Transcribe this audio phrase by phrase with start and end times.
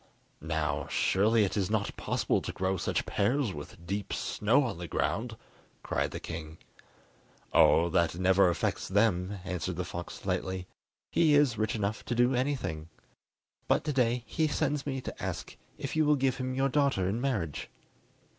[0.41, 4.87] "Now, surely it is not possible to grow such pears with deep snow on the
[4.87, 5.37] ground?"
[5.83, 6.57] cried the king.
[7.53, 10.65] "Oh, that never affects them," answered the fox lightly;
[11.11, 12.89] "he is rich enough to do anything.
[13.67, 17.07] But to day he sends me to ask if you will give him your daughter
[17.07, 17.69] in marriage?"